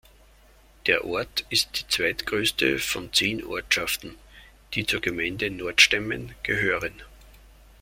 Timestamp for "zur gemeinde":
4.87-5.51